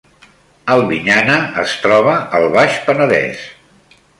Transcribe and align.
Albinyana 0.75 1.35
es 1.65 1.75
troba 1.83 2.17
al 2.39 2.49
Baix 2.57 2.81
Penedès 2.89 3.45